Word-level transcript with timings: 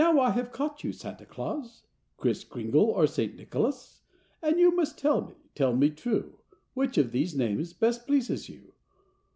I 0.03 0.31
have 0.31 0.51
caught 0.51 0.83
you 0.83 0.93
Santa 0.93 1.27
Claus, 1.27 1.83
Kriss 2.17 2.43
Kringle 2.43 2.85
or 2.87 3.05
St. 3.05 3.35
Nicholas, 3.35 4.01
And 4.41 4.59
you 4.59 4.75
must 4.75 4.97
tell 4.97 5.21
me, 5.21 5.35
tell 5.53 5.75
me 5.75 5.91
true. 5.91 6.39
Which 6.73 6.97
of 6.97 7.11
these 7.11 7.35
names 7.37 7.71
best 7.73 8.07
pleases 8.07 8.49
you'? 8.49 8.73